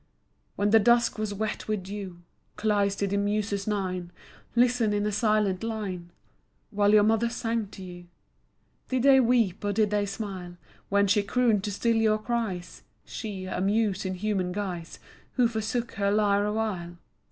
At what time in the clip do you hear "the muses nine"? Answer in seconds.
3.11-4.11